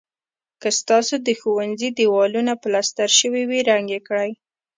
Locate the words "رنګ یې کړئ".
3.69-4.31